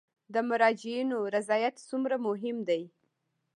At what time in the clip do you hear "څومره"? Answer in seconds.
1.89-2.15